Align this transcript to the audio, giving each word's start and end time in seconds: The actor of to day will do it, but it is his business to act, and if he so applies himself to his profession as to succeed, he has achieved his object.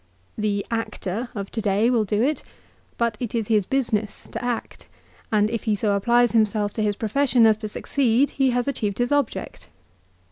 The 0.35 0.65
actor 0.71 1.29
of 1.35 1.51
to 1.51 1.61
day 1.61 1.91
will 1.91 2.05
do 2.05 2.23
it, 2.23 2.41
but 2.97 3.15
it 3.19 3.35
is 3.35 3.49
his 3.49 3.67
business 3.67 4.27
to 4.31 4.43
act, 4.43 4.87
and 5.31 5.47
if 5.51 5.65
he 5.65 5.75
so 5.75 5.95
applies 5.95 6.31
himself 6.31 6.73
to 6.73 6.81
his 6.81 6.95
profession 6.95 7.45
as 7.45 7.57
to 7.57 7.67
succeed, 7.67 8.31
he 8.31 8.49
has 8.49 8.67
achieved 8.67 8.97
his 8.97 9.11
object. 9.11 9.69